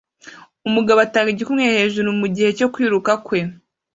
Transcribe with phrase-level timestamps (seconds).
[0.67, 3.39] Umugabo atanga igikumwe hejuru mugihe cyo kwiruka kwe